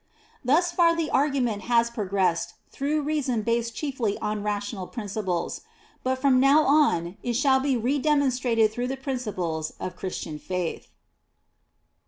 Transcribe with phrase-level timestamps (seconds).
[0.43, 0.47] 8.
[0.47, 5.61] Thus far the argument has progressed through reas9n based chiefly on rational prin dples,
[6.01, 10.39] but from now on it shall be re demon strated through the principles of Christian
[10.39, 10.87] faith.